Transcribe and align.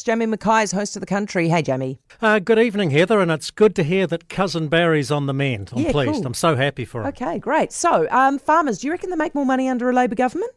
Jamie 0.00 0.26
Mackay 0.26 0.62
is 0.62 0.72
host 0.72 0.94
of 0.96 1.00
the 1.00 1.06
country. 1.06 1.48
Hey, 1.48 1.60
Jamie. 1.62 1.98
Uh, 2.20 2.38
good 2.38 2.58
evening, 2.58 2.90
Heather, 2.92 3.20
and 3.20 3.30
it's 3.30 3.50
good 3.50 3.74
to 3.74 3.82
hear 3.82 4.06
that 4.06 4.28
cousin 4.28 4.68
Barry's 4.68 5.10
on 5.10 5.26
the 5.26 5.34
mend. 5.34 5.70
I'm 5.74 5.82
Yeah, 5.82 5.90
pleased. 5.90 6.12
cool. 6.14 6.26
I'm 6.26 6.34
so 6.34 6.54
happy 6.54 6.84
for 6.84 7.00
him. 7.02 7.08
Okay, 7.08 7.38
great. 7.38 7.72
So, 7.72 8.06
um, 8.10 8.38
farmers, 8.38 8.78
do 8.78 8.86
you 8.86 8.92
reckon 8.92 9.10
they 9.10 9.16
make 9.16 9.34
more 9.34 9.44
money 9.44 9.68
under 9.68 9.90
a 9.90 9.92
Labor 9.92 10.14
government? 10.14 10.52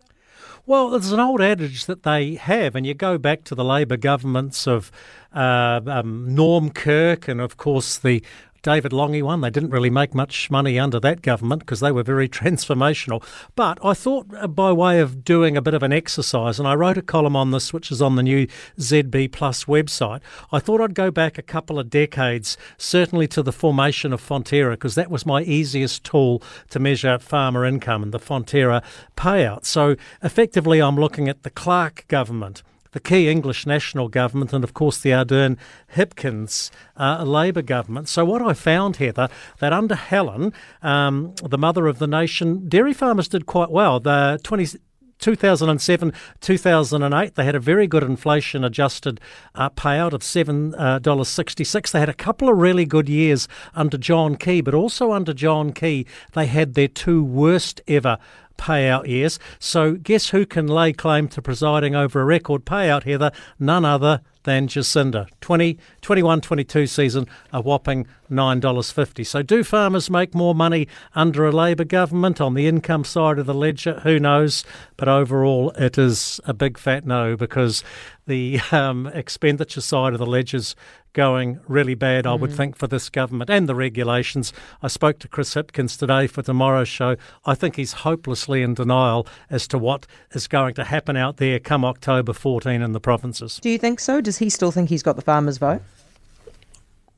Well, 0.68 0.90
there's 0.92 1.12
an 1.12 1.20
old 1.20 1.42
adage 1.42 1.86
that 1.86 2.04
they 2.04 2.36
have, 2.36 2.76
and 2.76 2.86
you 2.88 2.94
go 2.94 3.18
back 3.18 3.44
to 3.46 3.56
the 3.56 3.64
Labor 3.66 3.98
governments 3.98 4.68
of 4.68 4.92
uh, 5.34 5.82
um, 5.88 6.34
Norm 6.34 6.70
Kirk 6.70 7.28
and, 7.28 7.42
of 7.42 7.58
course, 7.58 7.98
the 7.98 8.24
David 8.66 8.94
Lange 8.94 9.22
one. 9.22 9.42
They 9.42 9.52
didn't 9.52 9.70
really 9.70 9.92
make 9.92 10.16
much 10.16 10.50
money 10.50 10.80
under 10.80 11.00
that 11.00 11.22
government 11.22 11.60
because 11.60 11.82
they 11.82 11.92
were 11.92 12.02
very 12.02 12.28
transformational. 12.42 13.24
But 13.56 13.78
I 13.86 13.94
thought, 13.94 14.26
uh, 14.36 14.48
by 14.48 14.72
way 14.72 15.00
of 15.00 15.24
doing 15.24 15.56
a 15.56 15.62
bit 15.62 15.76
of 15.76 15.84
an 15.84 15.94
exercise, 15.94 16.58
and 16.58 16.68
I 16.68 16.74
wrote 16.74 16.98
a 16.98 17.04
column 17.04 17.36
on 17.36 17.52
this, 17.52 17.72
which 17.72 17.92
is 17.92 18.02
on 18.02 18.16
the 18.16 18.24
new 18.24 18.48
ZB 18.80 19.32
Plus 19.32 19.66
website, 19.66 20.22
I 20.52 20.58
thought 20.58 20.82
I'd 20.82 20.96
go 20.96 21.12
back 21.12 21.38
a 21.38 21.44
couple 21.44 21.78
of 21.78 21.92
decades, 21.92 22.58
certainly 22.80 23.28
to 23.28 23.44
the 23.44 23.52
formation 23.52 24.12
of 24.12 24.20
Fonterra, 24.20 24.72
because 24.72 24.96
that 24.96 25.12
was 25.12 25.28
my 25.28 25.44
easiest 25.44 26.04
tool 26.04 26.42
to 26.72 26.80
measure 26.80 27.20
farmer 27.20 27.66
income 27.66 28.02
and 28.02 28.12
the 28.12 28.20
Fonterra 28.20 28.84
payout. 29.16 29.66
So 29.66 29.96
effectively, 30.24 30.82
I'm 30.82 30.96
looking 30.96 31.30
at 31.30 31.44
the 31.44 31.52
Clark 31.52 32.08
government 32.08 32.64
the 32.96 33.02
Key 33.02 33.28
English 33.28 33.66
national 33.66 34.08
government, 34.08 34.54
and 34.54 34.64
of 34.64 34.74
course 34.74 34.98
the 35.00 35.10
Ardern 35.10 35.58
Hipkins 35.96 36.72
uh, 36.98 37.26
Labor 37.26 37.62
government. 37.62 38.08
So, 38.08 38.24
what 38.24 38.42
I 38.42 38.54
found, 38.54 38.96
Heather, 38.96 39.28
that 39.60 39.74
under 39.74 39.96
Helen, 39.96 40.54
um, 40.82 41.36
the 41.44 41.58
mother 41.58 41.88
of 41.88 42.00
the 42.00 42.08
nation, 42.08 42.70
dairy 42.70 42.94
farmers 42.94 43.28
did 43.28 43.48
quite 43.48 43.70
well. 43.70 44.00
The 44.00 44.40
20, 44.44 44.80
2007 45.20 46.14
2008, 46.40 47.36
they 47.36 47.44
had 47.44 47.56
a 47.56 47.60
very 47.60 47.86
good 47.86 48.04
inflation 48.04 48.64
adjusted 48.64 49.20
uh, 49.56 49.70
payout 49.72 50.14
of 50.14 50.22
$7.66. 50.22 51.92
They 51.92 52.00
had 52.00 52.08
a 52.08 52.14
couple 52.14 52.48
of 52.48 52.58
really 52.58 52.86
good 52.86 53.10
years 53.10 53.50
under 53.74 53.98
John 53.98 54.38
Key, 54.38 54.62
but 54.62 54.74
also 54.74 55.12
under 55.12 55.34
John 55.34 55.74
Key, 55.74 56.06
they 56.32 56.46
had 56.46 56.76
their 56.76 56.88
two 56.88 57.26
worst 57.26 57.82
ever 57.90 58.18
payout 58.58 59.08
years. 59.08 59.40
So, 59.60 59.94
guess 59.96 60.30
who 60.30 60.46
can 60.46 60.68
lay 60.68 60.94
claim 60.94 61.28
to 61.30 61.42
presiding 61.42 61.96
over 61.96 62.22
a 62.22 62.26
record 62.26 62.66
payout, 62.66 63.04
Heather? 63.04 63.32
None 63.60 63.86
other 63.86 64.22
than 64.46 64.68
Jacinda. 64.68 65.28
20, 65.42 65.78
21 66.02 66.42
22 66.42 66.88
season, 66.88 67.28
a 67.52 67.62
whopping 67.62 68.08
$9.50. 68.32 69.26
So, 69.26 69.42
do 69.42 69.64
farmers 69.64 70.10
make 70.10 70.34
more 70.34 70.56
money 70.56 70.88
under 71.14 71.46
a 71.46 71.52
Labor 71.52 71.84
government 71.84 72.42
on 72.42 72.54
the 72.54 72.68
income 72.68 73.04
side 73.04 73.38
of 73.38 73.46
the 73.46 73.54
ledger? 73.54 74.00
Who 74.02 74.20
knows? 74.20 74.64
But 74.98 75.08
overall, 75.08 75.72
it 75.72 75.98
is 75.98 76.40
a 76.46 76.54
big 76.54 76.78
fat 76.78 77.06
no 77.06 77.36
because 77.36 77.84
the 78.28 78.60
um, 78.72 79.08
expenditure 79.08 79.82
side 79.82 80.14
of 80.14 80.20
the 80.20 80.26
ledger's 80.26 80.76
going 81.16 81.60
really 81.68 81.96
bad, 81.96 82.28
I 82.28 82.34
would 82.34 82.54
think, 82.54 82.76
for 82.76 82.88
this 82.88 83.10
government 83.10 83.50
and 83.50 83.70
the 83.70 83.74
regulations. 83.74 84.52
I 84.84 84.90
spoke 84.90 85.18
to 85.20 85.30
Chris 85.30 85.56
Hipkins 85.56 85.98
today 85.98 86.28
for 86.28 86.44
tomorrow's 86.44 86.90
show. 86.90 87.16
I 87.46 87.56
think 87.56 87.78
he's 87.78 87.94
hopelessly 87.94 88.62
in 88.62 88.74
denial 88.74 89.26
as 89.50 89.66
to 89.70 89.78
what 89.78 90.06
is 90.32 90.48
going 90.48 90.74
to 90.76 90.84
happen 90.84 91.16
out 91.16 91.38
there 91.38 91.58
come 91.58 91.86
October 91.86 92.34
14 92.34 92.82
in 92.82 92.92
the 92.92 93.00
provinces. 93.00 93.60
Do 93.62 93.70
you 93.70 93.78
think 93.78 94.02
so? 94.02 94.20
Does 94.20 94.35
he 94.38 94.50
still 94.50 94.72
think 94.72 94.90
he's 94.90 95.04
got 95.04 95.16
the 95.16 95.22
farmers' 95.22 95.58
vote? 95.58 95.82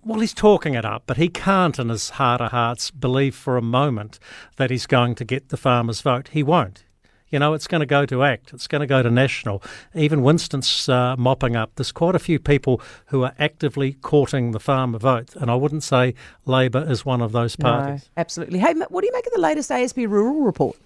Well, 0.03 0.19
he's 0.19 0.33
talking 0.33 0.73
it 0.73 0.85
up, 0.85 1.03
but 1.05 1.17
he 1.17 1.27
can't, 1.27 1.77
in 1.77 1.89
his 1.89 2.11
heart 2.11 2.39
of 2.39 2.51
hearts, 2.51 2.91
believe 2.91 3.35
for 3.35 3.57
a 3.57 3.61
moment 3.61 4.19
that 4.55 4.69
he's 4.69 4.85
going 4.85 5.15
to 5.15 5.25
get 5.25 5.49
the 5.49 5.57
farmers' 5.57 5.99
vote. 5.99 6.29
He 6.29 6.43
won't. 6.43 6.85
You 7.29 7.39
know, 7.39 7.53
it's 7.53 7.67
going 7.67 7.81
to 7.81 7.85
go 7.85 8.05
to 8.05 8.23
ACT, 8.23 8.53
it's 8.53 8.67
going 8.67 8.79
to 8.79 8.88
go 8.88 9.03
to 9.03 9.11
National. 9.11 9.61
Even 9.93 10.21
Winston's 10.21 10.88
uh, 10.88 11.17
mopping 11.17 11.57
up. 11.57 11.71
There's 11.75 11.91
quite 11.91 12.15
a 12.15 12.19
few 12.19 12.39
people 12.39 12.81
who 13.07 13.23
are 13.23 13.33
actively 13.38 13.93
courting 13.93 14.51
the 14.51 14.61
farmer 14.61 14.97
vote, 14.97 15.35
and 15.35 15.51
I 15.51 15.55
wouldn't 15.55 15.83
say 15.83 16.13
Labor 16.45 16.89
is 16.89 17.05
one 17.05 17.21
of 17.21 17.33
those 17.33 17.57
parties. 17.57 18.09
No, 18.15 18.21
absolutely. 18.21 18.59
Hey, 18.59 18.73
what 18.73 19.01
do 19.01 19.07
you 19.07 19.13
make 19.13 19.27
of 19.27 19.33
the 19.33 19.41
latest 19.41 19.69
ASB 19.71 20.07
rural 20.07 20.39
report? 20.41 20.77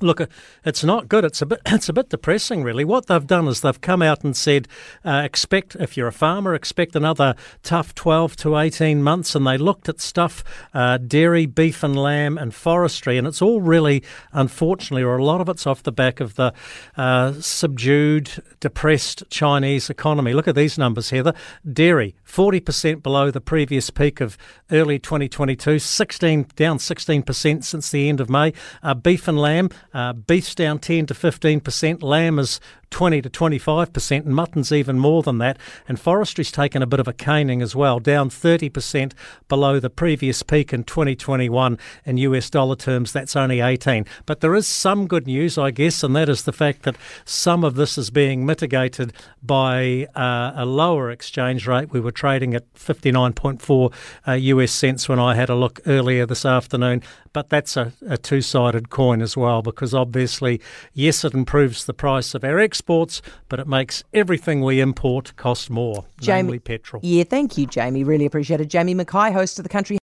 Look, 0.00 0.20
uh, 0.20 0.26
it's 0.64 0.82
not 0.82 1.08
good. 1.08 1.24
It's 1.24 1.42
a 1.42 1.46
bit. 1.46 1.60
It's 1.80 1.88
a 1.88 1.92
bit 1.94 2.10
depressing, 2.10 2.62
really. 2.62 2.84
What 2.84 3.06
they've 3.06 3.26
done 3.26 3.48
is 3.48 3.62
they've 3.62 3.80
come 3.80 4.02
out 4.02 4.22
and 4.22 4.36
said, 4.36 4.68
uh, 5.02 5.22
expect 5.24 5.76
if 5.76 5.96
you're 5.96 6.08
a 6.08 6.12
farmer, 6.12 6.54
expect 6.54 6.94
another 6.94 7.34
tough 7.62 7.94
12 7.94 8.36
to 8.36 8.58
18 8.58 9.02
months. 9.02 9.34
And 9.34 9.46
they 9.46 9.56
looked 9.56 9.88
at 9.88 9.98
stuff, 9.98 10.44
uh, 10.74 10.98
dairy, 10.98 11.46
beef 11.46 11.82
and 11.82 11.96
lamb, 11.96 12.36
and 12.36 12.54
forestry, 12.54 13.16
and 13.16 13.26
it's 13.26 13.40
all 13.40 13.62
really, 13.62 14.02
unfortunately, 14.32 15.02
or 15.02 15.16
a 15.16 15.24
lot 15.24 15.40
of 15.40 15.48
it's 15.48 15.66
off 15.66 15.82
the 15.82 15.92
back 15.92 16.20
of 16.20 16.34
the 16.34 16.52
uh, 16.98 17.32
subdued, 17.40 18.42
depressed 18.60 19.22
Chinese 19.30 19.88
economy. 19.88 20.34
Look 20.34 20.48
at 20.48 20.54
these 20.54 20.76
numbers, 20.76 21.10
Heather. 21.10 21.32
Dairy, 21.70 22.14
40% 22.26 23.02
below 23.02 23.30
the 23.30 23.40
previous 23.40 23.88
peak 23.88 24.20
of 24.20 24.36
early 24.70 24.98
2022, 24.98 25.78
16 25.78 26.46
down 26.56 26.78
16% 26.78 27.64
since 27.64 27.90
the 27.90 28.08
end 28.08 28.20
of 28.20 28.28
May. 28.28 28.52
Uh, 28.82 28.94
beef 28.94 29.26
and 29.26 29.38
lamb. 29.38 29.70
Uh, 29.92 30.12
beef's 30.12 30.54
down 30.54 30.78
10 30.78 31.06
to 31.06 31.14
15%, 31.14 32.02
lamb 32.02 32.38
is 32.38 32.60
20 32.90 33.22
to 33.22 33.30
25%, 33.30 34.26
and 34.26 34.34
mutton's 34.34 34.72
even 34.72 34.98
more 34.98 35.22
than 35.22 35.38
that. 35.38 35.58
And 35.88 35.98
forestry's 35.98 36.52
taken 36.52 36.82
a 36.82 36.86
bit 36.86 37.00
of 37.00 37.08
a 37.08 37.12
caning 37.12 37.62
as 37.62 37.74
well, 37.74 37.98
down 37.98 38.30
30% 38.30 39.12
below 39.48 39.80
the 39.80 39.90
previous 39.90 40.42
peak 40.42 40.72
in 40.72 40.84
2021. 40.84 41.78
In 42.04 42.16
US 42.18 42.50
dollar 42.50 42.76
terms, 42.76 43.12
that's 43.12 43.36
only 43.36 43.60
18. 43.60 44.06
But 44.26 44.40
there 44.40 44.54
is 44.54 44.66
some 44.66 45.06
good 45.06 45.26
news, 45.26 45.56
I 45.56 45.70
guess, 45.70 46.02
and 46.02 46.14
that 46.16 46.28
is 46.28 46.44
the 46.44 46.52
fact 46.52 46.82
that 46.82 46.96
some 47.24 47.64
of 47.64 47.74
this 47.74 47.96
is 47.96 48.10
being 48.10 48.44
mitigated 48.44 49.12
by 49.42 50.06
uh, 50.14 50.52
a 50.54 50.66
lower 50.66 51.10
exchange 51.10 51.66
rate. 51.66 51.92
We 51.92 52.00
were 52.00 52.12
trading 52.12 52.54
at 52.54 52.72
59.4 52.74 53.92
uh, 54.26 54.32
US 54.32 54.72
cents 54.72 55.08
when 55.08 55.18
I 55.18 55.34
had 55.34 55.48
a 55.48 55.54
look 55.54 55.80
earlier 55.86 56.26
this 56.26 56.44
afternoon. 56.44 57.02
But 57.32 57.48
that's 57.48 57.76
a, 57.76 57.92
a 58.08 58.18
two 58.18 58.40
sided 58.40 58.90
coin 58.90 59.22
as 59.22 59.36
well, 59.36 59.62
because 59.62 59.94
obviously, 59.94 60.60
yes, 60.92 61.24
it 61.24 61.32
improves 61.32 61.84
the 61.84 61.94
price 61.94 62.34
of 62.34 62.44
our 62.44 62.58
exports, 62.80 63.20
but 63.48 63.60
it 63.60 63.66
makes 63.68 64.02
everything 64.14 64.62
we 64.62 64.80
import 64.80 65.36
cost 65.36 65.68
more, 65.68 66.06
Jamie- 66.18 66.42
namely 66.42 66.58
petrol. 66.58 67.00
Yeah, 67.04 67.24
thank 67.24 67.58
you, 67.58 67.66
Jamie. 67.66 68.04
Really 68.04 68.24
appreciate 68.24 68.60
it. 68.60 68.68
Jamie 68.68 68.94
Mackay, 68.94 69.32
host 69.32 69.58
of 69.58 69.64
the 69.64 69.68
country. 69.68 69.98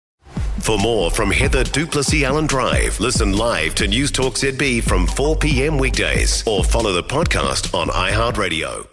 For 0.59 0.77
more 0.79 1.11
from 1.11 1.29
Heather 1.29 1.63
du 1.65 1.85
Plessis-Allen 1.85 2.47
Drive, 2.47 2.99
listen 2.99 3.33
live 3.33 3.75
to 3.75 3.87
News 3.87 4.11
Talk 4.11 4.35
ZB 4.35 4.81
from 4.83 5.05
4 5.05 5.35
p.m. 5.35 5.77
weekdays 5.77 6.43
or 6.47 6.63
follow 6.63 6.93
the 6.93 7.03
podcast 7.03 7.73
on 7.77 7.89
iHeartRadio. 7.89 8.92